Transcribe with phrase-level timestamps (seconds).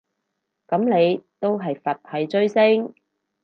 [0.67, 2.95] 噉你都係佛系追星